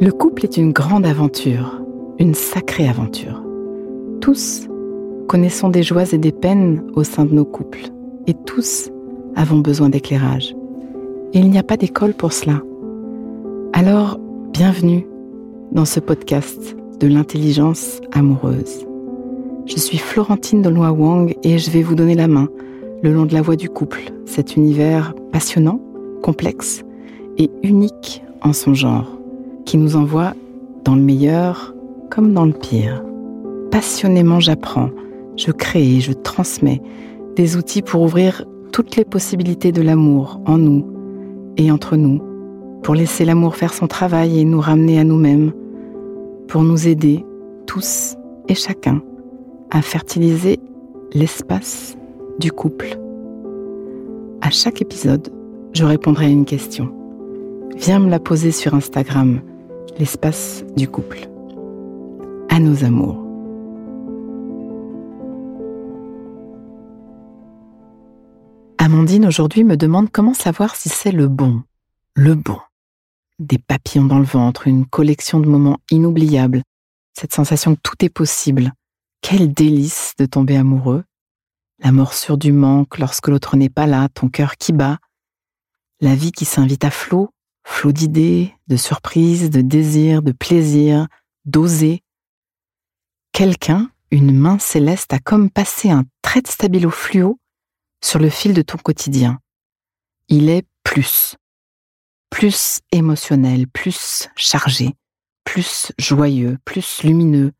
Le 0.00 0.10
couple 0.10 0.44
est 0.44 0.56
une 0.56 0.72
grande 0.72 1.04
aventure, 1.04 1.82
une 2.18 2.32
sacrée 2.32 2.88
aventure. 2.88 3.42
Tous 4.22 4.66
connaissons 5.28 5.68
des 5.68 5.82
joies 5.82 6.10
et 6.14 6.16
des 6.16 6.32
peines 6.32 6.82
au 6.94 7.04
sein 7.04 7.26
de 7.26 7.34
nos 7.34 7.44
couples, 7.44 7.90
et 8.26 8.32
tous 8.32 8.90
avons 9.34 9.58
besoin 9.58 9.90
d'éclairage. 9.90 10.56
Et 11.34 11.38
il 11.40 11.50
n'y 11.50 11.58
a 11.58 11.62
pas 11.62 11.76
d'école 11.76 12.14
pour 12.14 12.32
cela. 12.32 12.62
Alors, 13.74 14.18
bienvenue 14.54 15.06
dans 15.72 15.84
ce 15.84 16.00
podcast 16.00 16.78
de 16.98 17.08
l'intelligence 17.08 18.00
amoureuse. 18.12 18.86
Je 19.66 19.76
suis 19.76 19.98
Florentine 19.98 20.62
de 20.62 20.70
Wang 20.70 21.36
et 21.42 21.58
je 21.58 21.70
vais 21.70 21.82
vous 21.82 21.94
donner 21.94 22.14
la 22.14 22.28
main 22.28 22.48
le 23.02 23.12
long 23.12 23.26
de 23.26 23.34
la 23.34 23.42
voie 23.42 23.56
du 23.56 23.68
couple, 23.68 24.00
cet 24.24 24.56
univers 24.56 25.12
passionnant, 25.30 25.78
complexe 26.22 26.85
et 27.38 27.50
unique 27.62 28.22
en 28.42 28.52
son 28.52 28.74
genre, 28.74 29.06
qui 29.64 29.76
nous 29.76 29.96
envoie 29.96 30.34
dans 30.84 30.94
le 30.94 31.02
meilleur 31.02 31.74
comme 32.10 32.32
dans 32.32 32.44
le 32.44 32.52
pire. 32.52 33.02
Passionnément 33.70 34.40
j'apprends, 34.40 34.90
je 35.36 35.50
crée 35.50 35.96
et 35.96 36.00
je 36.00 36.12
transmets 36.12 36.80
des 37.34 37.56
outils 37.56 37.82
pour 37.82 38.02
ouvrir 38.02 38.44
toutes 38.72 38.96
les 38.96 39.04
possibilités 39.04 39.72
de 39.72 39.82
l'amour 39.82 40.40
en 40.46 40.58
nous 40.58 40.86
et 41.56 41.70
entre 41.70 41.96
nous, 41.96 42.20
pour 42.82 42.94
laisser 42.94 43.24
l'amour 43.24 43.56
faire 43.56 43.74
son 43.74 43.86
travail 43.86 44.38
et 44.38 44.44
nous 44.44 44.60
ramener 44.60 44.98
à 44.98 45.04
nous-mêmes, 45.04 45.52
pour 46.48 46.62
nous 46.62 46.88
aider 46.88 47.24
tous 47.66 48.16
et 48.48 48.54
chacun 48.54 49.02
à 49.70 49.82
fertiliser 49.82 50.60
l'espace 51.12 51.96
du 52.38 52.52
couple. 52.52 52.98
À 54.40 54.50
chaque 54.50 54.80
épisode, 54.80 55.28
je 55.72 55.84
répondrai 55.84 56.26
à 56.26 56.28
une 56.28 56.44
question. 56.44 56.92
Viens 57.78 57.98
me 57.98 58.08
la 58.08 58.18
poser 58.18 58.52
sur 58.52 58.74
Instagram, 58.74 59.42
l'espace 59.98 60.64
du 60.76 60.88
couple. 60.88 61.28
À 62.48 62.58
nos 62.58 62.84
amours. 62.84 63.22
Amandine 68.78 69.26
aujourd'hui 69.26 69.62
me 69.62 69.76
demande 69.76 70.10
comment 70.10 70.32
savoir 70.32 70.74
si 70.74 70.88
c'est 70.88 71.12
le 71.12 71.28
bon. 71.28 71.62
Le 72.14 72.34
bon. 72.34 72.58
Des 73.38 73.58
papillons 73.58 74.06
dans 74.06 74.18
le 74.18 74.24
ventre, 74.24 74.66
une 74.66 74.86
collection 74.86 75.38
de 75.38 75.46
moments 75.46 75.78
inoubliables, 75.90 76.62
cette 77.12 77.34
sensation 77.34 77.74
que 77.74 77.80
tout 77.82 78.04
est 78.04 78.08
possible. 78.08 78.72
Quel 79.20 79.52
délice 79.52 80.14
de 80.18 80.24
tomber 80.24 80.56
amoureux. 80.56 81.04
La 81.80 81.92
morsure 81.92 82.38
du 82.38 82.52
manque 82.52 82.98
lorsque 82.98 83.28
l'autre 83.28 83.54
n'est 83.56 83.68
pas 83.68 83.86
là, 83.86 84.08
ton 84.08 84.30
cœur 84.30 84.56
qui 84.56 84.72
bat. 84.72 84.98
La 86.00 86.14
vie 86.14 86.32
qui 86.32 86.46
s'invite 86.46 86.84
à 86.84 86.90
flot, 86.90 87.30
flot 87.66 87.92
d'idées, 87.92 88.54
de 88.68 88.76
surprises, 88.76 89.50
de 89.50 89.60
désirs, 89.60 90.22
de 90.22 90.32
plaisirs, 90.32 91.08
d'oser. 91.44 92.02
Quelqu'un, 93.32 93.90
une 94.10 94.32
main 94.32 94.58
céleste, 94.58 95.12
a 95.12 95.18
comme 95.18 95.50
passé 95.50 95.90
un 95.90 96.04
trait 96.22 96.40
de 96.40 96.48
stabilo 96.48 96.90
fluo 96.90 97.38
sur 98.02 98.20
le 98.20 98.30
fil 98.30 98.54
de 98.54 98.62
ton 98.62 98.78
quotidien. 98.78 99.40
Il 100.28 100.48
est 100.48 100.64
plus. 100.84 101.36
Plus 102.30 102.80
émotionnel, 102.92 103.66
plus 103.66 104.28
chargé, 104.36 104.94
plus 105.44 105.92
joyeux, 105.98 106.58
plus 106.64 107.02
lumineux, 107.02 107.52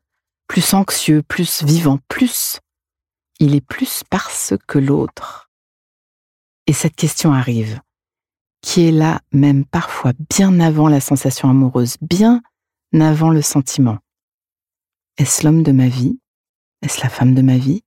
plus 0.47 0.73
anxieux, 0.73 1.21
plus 1.21 1.63
vivant, 1.63 1.99
plus. 2.07 2.59
Il 3.39 3.55
est 3.55 3.61
plus 3.61 4.03
parce 4.09 4.53
que 4.67 4.79
l'autre. 4.79 5.51
Et 6.65 6.73
cette 6.73 6.95
question 6.95 7.33
arrive, 7.33 7.81
qui 8.67 8.81
est 8.81 8.91
là 8.91 9.21
même 9.31 9.63
parfois 9.63 10.11
bien 10.29 10.59
avant 10.59 10.89
la 10.89 10.99
sensation 10.99 11.49
amoureuse, 11.49 11.95
bien 12.01 12.41
avant 12.99 13.29
le 13.29 13.41
sentiment. 13.41 13.97
Est-ce 15.17 15.45
l'homme 15.45 15.63
de 15.63 15.71
ma 15.71 15.87
vie? 15.87 16.19
Est-ce 16.81 16.99
la 17.01 17.07
femme 17.07 17.33
de 17.33 17.41
ma 17.41 17.57
vie? 17.57 17.85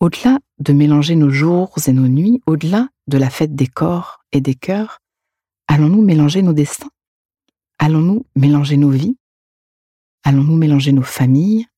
Au-delà 0.00 0.38
de 0.58 0.74
mélanger 0.74 1.16
nos 1.16 1.30
jours 1.30 1.72
et 1.86 1.92
nos 1.94 2.08
nuits, 2.08 2.42
au-delà 2.46 2.90
de 3.06 3.16
la 3.16 3.30
fête 3.30 3.54
des 3.54 3.68
corps 3.68 4.22
et 4.32 4.42
des 4.42 4.54
cœurs, 4.54 4.98
allons-nous 5.66 6.02
mélanger 6.02 6.42
nos 6.42 6.52
destins? 6.52 6.90
Allons-nous 7.78 8.26
mélanger 8.36 8.76
nos 8.76 8.90
vies? 8.90 9.16
Allons-nous 10.24 10.56
mélanger 10.56 10.92
nos 10.92 11.00
familles? 11.00 11.68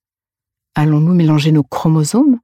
Allons-nous 0.75 1.15
mélanger 1.15 1.53
nos 1.53 1.63
chromosomes? 1.63 2.41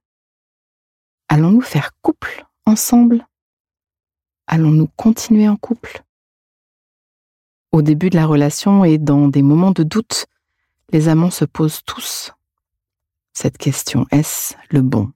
Allons-nous 1.27 1.59
faire 1.59 1.91
couple 2.01 2.45
ensemble? 2.65 3.27
Allons-nous 4.55 4.87
continuer 4.95 5.49
en 5.49 5.57
couple? 5.57 6.01
Au 7.73 7.81
début 7.81 8.09
de 8.09 8.15
la 8.15 8.25
relation 8.25 8.85
et 8.85 8.97
dans 8.97 9.27
des 9.27 9.41
moments 9.41 9.71
de 9.71 9.83
doute, 9.83 10.27
les 10.93 11.09
amants 11.09 11.29
se 11.29 11.43
posent 11.43 11.81
tous 11.85 12.31
cette 13.33 13.57
question. 13.57 14.07
Est-ce 14.11 14.53
le 14.69 14.81
bon? 14.81 15.11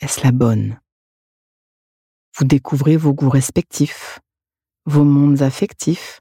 Est-ce 0.00 0.22
la 0.22 0.32
bonne? 0.32 0.78
Vous 2.36 2.44
découvrez 2.44 2.98
vos 2.98 3.14
goûts 3.14 3.30
respectifs, 3.30 4.20
vos 4.84 5.04
mondes 5.04 5.40
affectifs, 5.40 6.20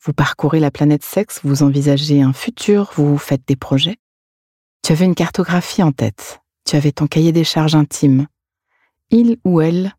vous 0.00 0.14
parcourez 0.14 0.58
la 0.58 0.70
planète 0.70 1.04
sexe, 1.04 1.40
vous 1.44 1.62
envisagez 1.62 2.22
un 2.22 2.32
futur, 2.32 2.92
vous 2.94 3.18
faites 3.18 3.46
des 3.46 3.56
projets. 3.56 3.98
Tu 4.82 4.92
avais 4.92 5.04
une 5.04 5.14
cartographie 5.14 5.82
en 5.82 5.92
tête, 5.92 6.40
tu 6.64 6.76
avais 6.76 6.92
ton 6.92 7.06
cahier 7.06 7.32
des 7.32 7.44
charges 7.44 7.74
intimes. 7.74 8.26
Il 9.10 9.36
ou 9.44 9.60
elle 9.60 9.94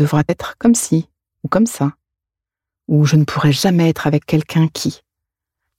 devra 0.00 0.22
être 0.28 0.56
comme 0.58 0.74
ci 0.74 1.10
ou 1.44 1.48
comme 1.48 1.66
ça. 1.66 1.92
Ou 2.88 3.04
je 3.04 3.16
ne 3.16 3.24
pourrai 3.24 3.52
jamais 3.52 3.88
être 3.90 4.06
avec 4.06 4.24
quelqu'un 4.24 4.66
qui. 4.68 5.02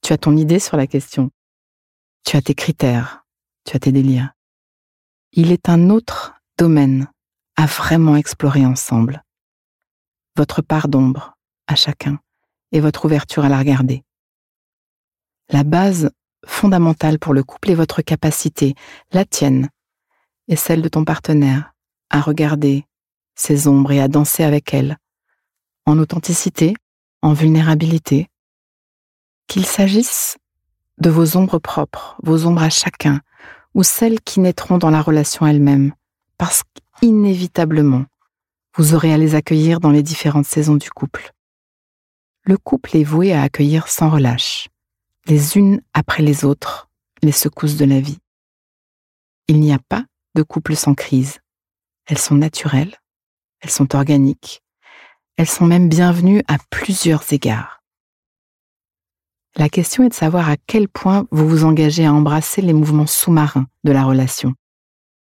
Tu 0.00 0.12
as 0.12 0.18
ton 0.18 0.36
idée 0.36 0.60
sur 0.60 0.76
la 0.76 0.86
question. 0.86 1.30
Tu 2.24 2.36
as 2.36 2.42
tes 2.42 2.54
critères, 2.54 3.26
tu 3.64 3.76
as 3.76 3.80
tes 3.80 3.90
délires. 3.90 4.32
Il 5.32 5.50
est 5.50 5.68
un 5.68 5.90
autre 5.90 6.34
domaine 6.56 7.10
à 7.56 7.66
vraiment 7.66 8.16
explorer 8.16 8.64
ensemble. 8.64 9.24
Votre 10.36 10.62
part 10.62 10.88
d'ombre 10.88 11.36
à 11.66 11.74
chacun 11.74 12.20
et 12.70 12.80
votre 12.80 13.04
ouverture 13.04 13.44
à 13.44 13.48
la 13.48 13.58
regarder. 13.58 14.04
La 15.48 15.64
base 15.64 16.10
fondamentale 16.46 17.18
pour 17.18 17.34
le 17.34 17.42
couple 17.42 17.72
est 17.72 17.74
votre 17.74 18.02
capacité, 18.02 18.74
la 19.10 19.24
tienne 19.24 19.68
et 20.48 20.56
celle 20.56 20.82
de 20.82 20.88
ton 20.88 21.04
partenaire, 21.04 21.74
à 22.10 22.20
regarder 22.20 22.86
ses 23.34 23.68
ombres 23.68 23.92
et 23.92 24.00
à 24.00 24.08
danser 24.08 24.44
avec 24.44 24.74
elles, 24.74 24.96
en 25.86 25.98
authenticité, 25.98 26.74
en 27.22 27.32
vulnérabilité. 27.32 28.28
Qu'il 29.46 29.66
s'agisse 29.66 30.36
de 30.98 31.10
vos 31.10 31.36
ombres 31.36 31.58
propres, 31.58 32.16
vos 32.22 32.46
ombres 32.46 32.62
à 32.62 32.70
chacun, 32.70 33.20
ou 33.74 33.82
celles 33.82 34.20
qui 34.20 34.40
naîtront 34.40 34.78
dans 34.78 34.90
la 34.90 35.02
relation 35.02 35.46
elle-même, 35.46 35.92
parce 36.38 36.62
qu'inévitablement, 37.00 38.04
vous 38.76 38.94
aurez 38.94 39.12
à 39.12 39.18
les 39.18 39.34
accueillir 39.34 39.80
dans 39.80 39.90
les 39.90 40.02
différentes 40.02 40.46
saisons 40.46 40.76
du 40.76 40.90
couple. 40.90 41.32
Le 42.44 42.56
couple 42.56 42.96
est 42.96 43.04
voué 43.04 43.32
à 43.32 43.42
accueillir 43.42 43.88
sans 43.88 44.10
relâche, 44.10 44.68
les 45.26 45.56
unes 45.56 45.80
après 45.94 46.22
les 46.22 46.44
autres, 46.44 46.88
les 47.22 47.32
secousses 47.32 47.76
de 47.76 47.84
la 47.84 48.00
vie. 48.00 48.18
Il 49.48 49.60
n'y 49.60 49.72
a 49.72 49.78
pas 49.78 50.04
de 50.34 50.42
couple 50.42 50.74
sans 50.74 50.94
crise. 50.94 51.40
Elles 52.06 52.18
sont 52.18 52.34
naturelles, 52.34 52.96
elles 53.62 53.70
sont 53.70 53.96
organiques, 53.96 54.62
elles 55.36 55.48
sont 55.48 55.66
même 55.66 55.88
bienvenues 55.88 56.42
à 56.48 56.58
plusieurs 56.70 57.32
égards. 57.32 57.80
La 59.56 59.68
question 59.68 60.04
est 60.04 60.08
de 60.10 60.14
savoir 60.14 60.48
à 60.48 60.56
quel 60.66 60.88
point 60.88 61.26
vous 61.30 61.48
vous 61.48 61.64
engagez 61.64 62.04
à 62.04 62.12
embrasser 62.12 62.62
les 62.62 62.72
mouvements 62.72 63.06
sous-marins 63.06 63.66
de 63.84 63.92
la 63.92 64.04
relation, 64.04 64.54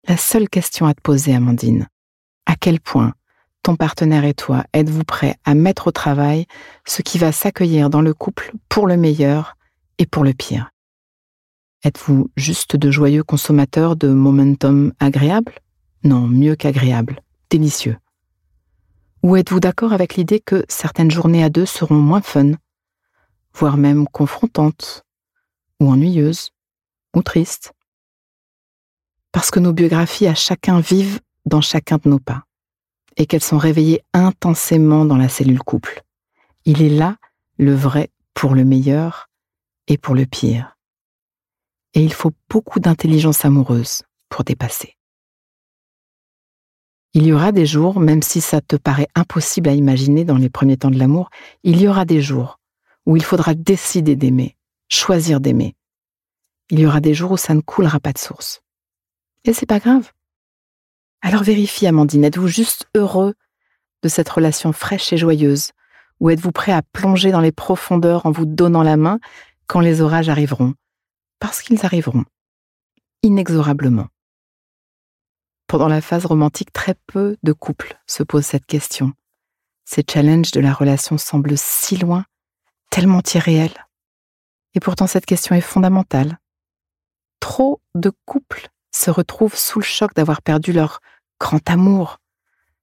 la 0.08 0.18
seule 0.18 0.50
question 0.50 0.86
à 0.86 0.94
te 0.94 1.02
poser, 1.02 1.34
Amandine, 1.34 1.88
à 2.46 2.56
quel 2.56 2.80
point 2.80 3.13
ton 3.63 3.75
partenaire 3.75 4.24
et 4.24 4.36
toi 4.36 4.63
êtes-vous 4.74 5.03
prêts 5.03 5.36
à 5.46 5.56
mettre 5.56 5.88
au 5.88 5.92
travail 5.92 6.46
ce 6.86 7.02
qui 7.02 7.18
va 7.18 7.31
s'accueillir 7.31 7.90
dans 7.90 8.02
le 8.02 8.13
couple 8.13 8.51
pour 8.69 8.86
le 8.86 8.98
meilleur 8.98 9.57
et 9.98 10.06
pour 10.06 10.24
le 10.24 10.33
pire? 10.33 10.69
Êtes-vous 11.83 12.30
juste 12.38 12.75
de 12.75 12.92
joyeux 12.92 13.24
consommateurs 13.24 13.95
de 13.95 14.10
momentum 14.10 14.94
agréable? 15.00 15.54
Non, 16.04 16.28
mieux 16.28 16.56
qu'agréable, 16.56 17.21
délicieux. 17.50 17.98
Ou 19.25 19.38
êtes-vous 19.38 19.60
d'accord 19.60 19.92
avec 19.92 20.18
l'idée 20.18 20.39
que 20.39 20.63
certaines 20.69 21.10
journées 21.10 21.44
à 21.44 21.50
deux 21.50 21.66
seront 21.66 21.95
moins 21.95 22.22
fun, 22.22 22.51
voire 23.56 23.75
même 23.75 24.07
confrontantes, 24.07 25.04
ou 25.80 25.89
ennuyeuses, 25.89 26.51
ou 27.16 27.24
tristes? 27.24 27.74
Parce 29.31 29.50
que 29.50 29.60
nos 29.60 29.74
biographies 29.74 30.27
à 30.27 30.36
chacun 30.36 30.80
vivent 30.80 31.22
dans 31.48 31.60
chacun 31.60 31.98
de 31.98 32.07
nos 32.07 32.19
pas, 32.19 32.44
et 33.18 33.25
qu'elles 33.25 33.42
sont 33.42 33.57
réveillées 33.57 34.04
intensément 34.13 35.06
dans 35.06 35.18
la 35.18 35.28
cellule 35.28 35.63
couple. 35.63 36.04
Il 36.66 36.83
est 36.83 36.95
là 36.95 37.18
le 37.57 37.74
vrai 37.74 38.12
pour 38.36 38.54
le 38.54 38.63
meilleur 38.63 39.31
et 39.88 39.98
pour 39.98 40.13
le 40.13 40.28
pire. 40.28 40.78
Et 41.95 42.04
il 42.04 42.13
faut 42.13 42.33
beaucoup 42.48 42.80
d'intelligence 42.80 43.44
amoureuse 43.44 44.04
pour 44.30 44.44
dépasser. 44.44 44.94
Il 47.17 47.25
y 47.25 47.31
aura 47.31 47.53
des 47.53 47.65
jours, 47.65 48.01
même 48.01 48.21
si 48.21 48.41
ça 48.41 48.59
te 48.59 48.75
paraît 48.75 49.07
impossible 49.15 49.69
à 49.69 49.73
imaginer 49.73 50.25
dans 50.25 50.35
les 50.35 50.50
premiers 50.50 50.75
temps 50.75 50.91
de 50.91 51.00
l'amour, 51.00 51.29
il 51.63 51.79
y 51.79 51.88
aura 51.88 52.03
des 52.03 52.21
jours 52.21 52.59
où 53.06 53.15
il 53.15 53.23
faudra 53.23 53.53
décider 53.53 54.17
d'aimer, 54.17 54.57
choisir 54.89 55.39
d'aimer. 55.39 55.77
Il 56.69 56.81
y 56.81 56.85
aura 56.85 57.00
des 57.00 57.13
jours 57.13 57.31
où 57.31 57.38
ça 57.38 57.53
ne 57.53 57.62
coulera 57.62 58.01
pas 58.01 58.12
de 58.12 58.17
source. 58.17 58.59
Et 59.45 59.53
c'est 59.53 59.65
pas 59.65 59.79
grave. 59.79 60.12
Alors 61.21 61.44
vérifie, 61.44 61.88
Amandine, 61.88 62.25
êtes-vous 62.25 62.50
juste 62.50 62.85
heureux 62.95 63.33
de 64.03 64.09
cette 64.09 64.27
relation 64.27 64.73
fraîche 64.73 65.13
et 65.13 65.18
joyeuse? 65.18 65.71
Ou 66.19 66.31
êtes-vous 66.31 66.51
prêt 66.51 66.73
à 66.73 66.81
plonger 66.81 67.31
dans 67.31 67.39
les 67.39 67.53
profondeurs 67.53 68.25
en 68.25 68.31
vous 68.31 68.45
donnant 68.45 68.83
la 68.83 68.97
main 68.97 69.19
quand 69.68 69.79
les 69.79 70.01
orages 70.01 70.27
arriveront? 70.27 70.73
Parce 71.39 71.61
qu'ils 71.61 71.85
arriveront, 71.85 72.25
inexorablement. 73.23 74.07
Pendant 75.67 75.88
la 75.88 76.01
phase 76.01 76.25
romantique, 76.25 76.71
très 76.71 76.95
peu 77.07 77.38
de 77.44 77.51
couples 77.51 78.00
se 78.06 78.23
posent 78.23 78.45
cette 78.45 78.65
question. 78.65 79.13
Ces 79.83 80.03
challenges 80.09 80.51
de 80.51 80.59
la 80.59 80.73
relation 80.73 81.17
semblent 81.17 81.57
si 81.57 81.97
loin, 81.97 82.25
tellement 82.91 83.21
irréels. 83.33 83.88
Et 84.73 84.79
pourtant 84.79 85.07
cette 85.07 85.25
question 85.25 85.56
est 85.56 85.62
fondamentale. 85.62 86.39
Trop 87.39 87.81
de 87.95 88.12
couples 88.25 88.69
se 88.91 89.09
retrouvent 89.09 89.56
sous 89.56 89.79
le 89.79 89.85
choc 89.85 90.13
d'avoir 90.13 90.41
perdu 90.41 90.71
leur 90.71 91.01
grand 91.39 91.69
amour, 91.69 92.19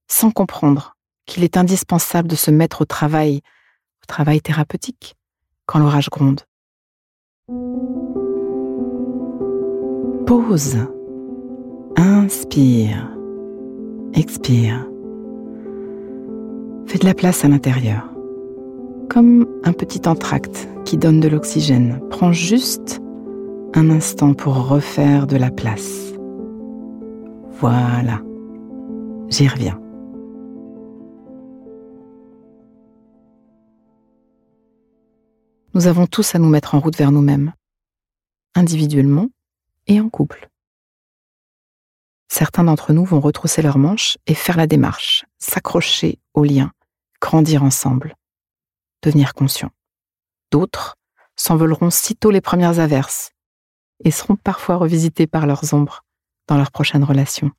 sans 0.08 0.31
comprendre 0.31 0.96
qu'il 1.26 1.44
est 1.44 1.56
indispensable 1.56 2.28
de 2.28 2.37
se 2.37 2.50
mettre 2.50 2.82
au 2.82 2.85
travail, 2.85 3.43
au 4.02 4.06
travail 4.06 4.40
thérapeutique, 4.40 5.17
quand 5.67 5.78
l'orage 5.78 6.11
gronde. 6.11 6.43
Pause. 10.26 10.87
Inspire. 11.97 13.11
Expire. 14.15 14.87
Fais 16.87 16.99
de 16.99 17.05
la 17.05 17.15
place 17.15 17.44
à 17.44 17.49
l'intérieur. 17.49 18.12
Comme 19.09 19.47
un 19.65 19.73
petit 19.73 20.09
entracte 20.09 20.69
qui 20.85 20.97
donne 20.97 21.21
de 21.21 21.29
l'oxygène. 21.29 22.00
Prends 22.11 22.33
juste 22.33 23.00
un 23.75 23.91
instant 23.91 24.35
pour 24.35 24.69
refaire 24.69 25.27
de 25.27 25.37
la 25.37 25.50
place. 25.50 26.12
Voilà. 27.61 28.21
J'y 29.29 29.49
reviens. 29.49 29.79
Nous 35.75 35.87
avons 35.87 36.06
tous 36.06 36.35
à 36.35 36.38
nous 36.38 36.50
mettre 36.50 36.75
en 36.75 36.81
route 36.81 36.97
vers 36.97 37.12
nous-mêmes, 37.12 37.53
individuellement 38.55 39.29
et 39.87 40.00
en 40.00 40.11
couple. 40.11 40.51
Certains 42.34 42.64
d'entre 42.64 42.94
nous 42.94 43.05
vont 43.05 43.20
retrousser 43.20 43.61
leurs 43.61 43.76
manches 43.76 44.17
et 44.26 44.32
faire 44.34 44.56
la 44.56 44.67
démarche, 44.67 45.26
s'accrocher 45.38 46.19
aux 46.32 46.44
liens, 46.44 46.73
grandir 47.20 47.62
ensemble, 47.62 48.17
devenir 49.02 49.34
conscients. 49.34 49.70
D'autres 50.50 50.96
s'envoleront 51.37 51.90
sitôt 51.90 52.31
les 52.31 52.40
premières 52.40 52.79
averses 52.79 53.32
et 54.02 54.11
seront 54.11 54.37
parfois 54.37 54.76
revisités 54.76 55.26
par 55.26 55.46
leurs 55.46 55.75
ombres 55.75 56.06
dans 56.46 56.56
leur 56.56 56.70
prochaine 56.70 57.05
relation. 57.05 57.50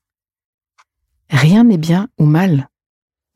Rien 1.29 1.65
n'est 1.65 1.77
bien 1.77 2.07
ou 2.17 2.25
mal, 2.25 2.67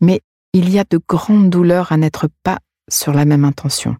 mais 0.01 0.24
il 0.54 0.72
y 0.72 0.80
a 0.80 0.86
de 0.90 1.00
grandes 1.07 1.51
douleurs 1.51 1.92
à 1.92 1.98
n'être 1.98 2.30
pas 2.42 2.57
sur 2.90 3.13
la 3.13 3.25
même 3.25 3.45
intention. 3.45 3.95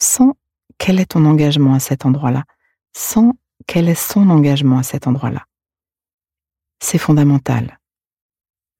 Sans 0.00 0.36
quel 0.78 1.00
est 1.00 1.06
ton 1.06 1.24
engagement 1.24 1.74
à 1.74 1.80
cet 1.80 2.06
endroit-là, 2.06 2.44
sans 2.92 3.34
quel 3.66 3.88
est 3.88 3.94
son 3.94 4.30
engagement 4.30 4.78
à 4.78 4.82
cet 4.82 5.06
endroit-là? 5.06 5.44
C'est 6.80 6.98
fondamental. 6.98 7.78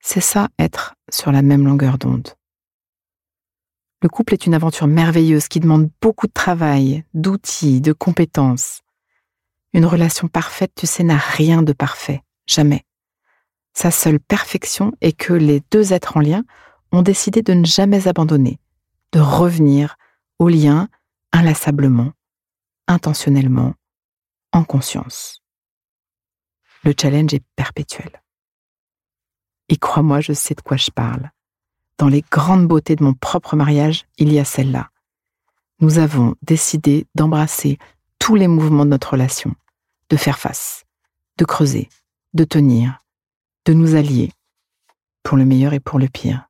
C'est 0.00 0.20
ça 0.20 0.48
être 0.58 0.94
sur 1.10 1.32
la 1.32 1.42
même 1.42 1.64
longueur 1.64 1.98
d'onde. 1.98 2.34
Le 4.02 4.08
couple 4.08 4.34
est 4.34 4.46
une 4.46 4.54
aventure 4.54 4.88
merveilleuse 4.88 5.46
qui 5.46 5.60
demande 5.60 5.88
beaucoup 6.00 6.26
de 6.26 6.32
travail, 6.32 7.04
d'outils, 7.14 7.80
de 7.80 7.92
compétences. 7.92 8.80
Une 9.72 9.86
relation 9.86 10.26
parfaite, 10.26 10.72
tu 10.74 10.88
sais, 10.88 11.04
n'a 11.04 11.16
rien 11.16 11.62
de 11.62 11.72
parfait, 11.72 12.22
jamais. 12.46 12.84
Sa 13.74 13.92
seule 13.92 14.18
perfection 14.18 14.92
est 15.00 15.12
que 15.12 15.32
les 15.32 15.62
deux 15.70 15.92
êtres 15.92 16.16
en 16.16 16.20
lien 16.20 16.42
ont 16.90 17.02
décidé 17.02 17.42
de 17.42 17.54
ne 17.54 17.64
jamais 17.64 18.08
abandonner, 18.08 18.58
de 19.12 19.20
revenir 19.20 19.96
au 20.40 20.48
lien 20.48 20.88
inlassablement, 21.32 22.12
intentionnellement, 22.88 23.74
en 24.52 24.64
conscience. 24.64 25.42
Le 26.84 26.94
challenge 26.98 27.34
est 27.34 27.44
perpétuel. 27.56 28.22
Et 29.68 29.76
crois-moi, 29.76 30.20
je 30.20 30.32
sais 30.32 30.54
de 30.54 30.60
quoi 30.60 30.76
je 30.76 30.90
parle. 30.90 31.30
Dans 31.98 32.08
les 32.08 32.22
grandes 32.22 32.66
beautés 32.66 32.96
de 32.96 33.04
mon 33.04 33.14
propre 33.14 33.56
mariage, 33.56 34.06
il 34.18 34.32
y 34.32 34.38
a 34.38 34.44
celle-là. 34.44 34.90
Nous 35.80 35.98
avons 35.98 36.34
décidé 36.42 37.06
d'embrasser 37.14 37.78
tous 38.18 38.34
les 38.34 38.48
mouvements 38.48 38.84
de 38.84 38.90
notre 38.90 39.12
relation, 39.12 39.54
de 40.08 40.16
faire 40.16 40.38
face, 40.38 40.84
de 41.38 41.44
creuser, 41.44 41.88
de 42.34 42.44
tenir, 42.44 43.04
de 43.64 43.72
nous 43.72 43.94
allier, 43.94 44.32
pour 45.22 45.36
le 45.36 45.44
meilleur 45.44 45.72
et 45.72 45.80
pour 45.80 45.98
le 45.98 46.08
pire. 46.08 46.48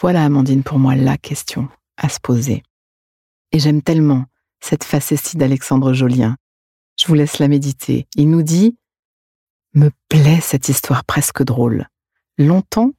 Voilà, 0.00 0.24
Amandine, 0.24 0.62
pour 0.62 0.78
moi, 0.78 0.94
la 0.94 1.16
question 1.16 1.68
à 1.96 2.08
se 2.08 2.20
poser. 2.20 2.62
Et 3.52 3.58
j'aime 3.58 3.82
tellement 3.82 4.24
cette 4.60 4.84
facétie 4.84 5.36
d'Alexandre 5.36 5.92
Jolien. 5.92 6.36
Je 6.96 7.06
vous 7.06 7.14
laisse 7.14 7.38
la 7.38 7.48
méditer. 7.48 8.06
Il 8.16 8.30
nous 8.30 8.42
dit 8.42 8.76
Me 9.74 9.90
plaît 10.08 10.40
cette 10.40 10.68
histoire 10.68 11.04
presque 11.04 11.42
drôle. 11.42 11.88
Longtemps, 12.38 12.92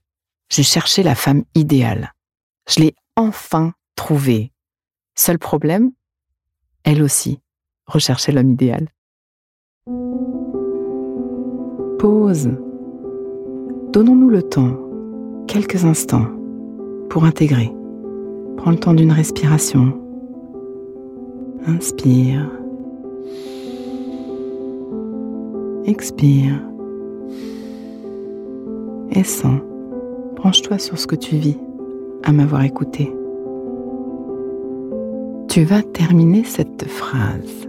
j'ai 0.49 0.63
cherché 0.63 1.03
la 1.03 1.15
femme 1.15 1.43
idéale. 1.55 2.13
Je 2.69 2.81
l'ai 2.81 2.95
enfin 3.15 3.73
trouvée. 3.95 4.51
Seul 5.15 5.39
problème, 5.39 5.91
elle 6.83 7.01
aussi 7.01 7.39
recherchait 7.87 8.31
l'homme 8.31 8.51
idéal. 8.51 8.89
Pause 11.99 12.51
Donnons-nous 13.93 14.29
le 14.29 14.43
temps, 14.43 14.77
quelques 15.47 15.85
instants, 15.85 16.27
pour 17.09 17.23
intégrer. 17.23 17.71
Prends 18.57 18.71
le 18.71 18.79
temps 18.79 18.93
d'une 18.93 19.11
respiration. 19.11 20.01
Inspire. 21.65 22.64
Expire. 25.85 26.59
Et 29.11 29.23
sens. 29.23 29.61
Branche-toi 30.35 30.79
sur 30.79 30.97
ce 30.97 31.05
que 31.05 31.15
tu 31.15 31.35
vis 31.35 31.57
à 32.23 32.31
m'avoir 32.31 32.63
écouté. 32.63 33.13
Tu 35.47 35.63
vas 35.63 35.83
terminer 35.83 36.43
cette 36.43 36.87
phrase. 36.87 37.67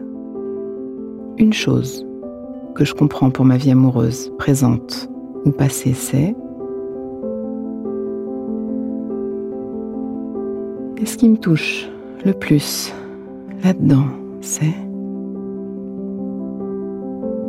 Une 1.37 1.53
chose 1.53 2.07
que 2.75 2.85
je 2.85 2.95
comprends 2.95 3.31
pour 3.31 3.45
ma 3.45 3.59
vie 3.59 3.71
amoureuse, 3.71 4.33
présente 4.39 5.11
ou 5.45 5.51
passé, 5.51 5.93
c'est 5.93 6.35
Et 10.99 11.05
ce 11.05 11.19
qui 11.19 11.29
me 11.29 11.37
touche 11.37 11.89
le 12.25 12.33
plus 12.33 12.93
là-dedans, 13.63 14.07
c'est 14.41 14.86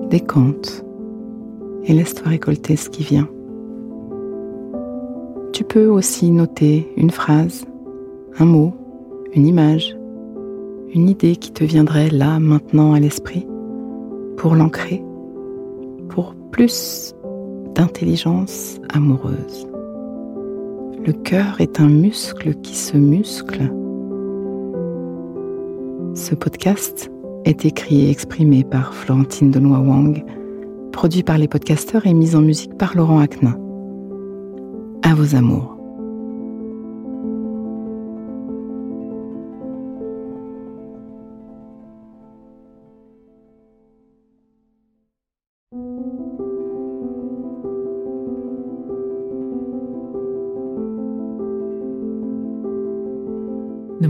décompte 0.10 0.86
et 1.86 1.94
laisse-toi 1.94 2.30
récolter 2.30 2.76
ce 2.76 2.90
qui 2.90 3.04
vient. 3.04 3.28
Tu 5.54 5.64
peux 5.64 5.88
aussi 5.88 6.32
noter 6.32 6.92
une 6.98 7.10
phrase, 7.10 7.66
un 8.38 8.46
mot, 8.46 8.74
une 9.34 9.48
image, 9.48 9.98
une 10.94 11.10
idée 11.10 11.36
qui 11.36 11.52
te 11.52 11.64
viendrait 11.64 12.10
là, 12.10 12.40
maintenant 12.40 12.94
à 12.94 13.00
l'esprit, 13.00 13.48
pour 14.38 14.56
l'ancrer, 14.56 15.04
pour 16.10 16.36
plus 16.52 17.16
d'intelligence 17.76 18.80
amoureuse. 18.94 19.68
Le 21.06 21.14
cœur 21.14 21.62
est 21.62 21.80
un 21.80 21.88
muscle 21.88 22.56
qui 22.56 22.76
se 22.76 22.98
muscle. 22.98 23.72
Ce 26.16 26.36
podcast 26.36 27.12
est 27.48 27.66
écrit 27.66 28.06
et 28.06 28.10
exprimé 28.10 28.64
par 28.64 28.94
Florentine 28.94 29.52
Denois 29.52 29.80
Wang, 29.80 30.24
produit 30.92 31.24
par 31.24 31.38
les 31.38 31.48
podcasteurs 31.48 32.06
et 32.06 32.14
mis 32.14 32.36
en 32.36 32.42
musique 32.42 32.78
par 32.78 32.96
Laurent 32.96 33.20
Aknin. 33.20 33.58
À 35.04 35.16
vos 35.16 35.36
amours. 35.36 35.77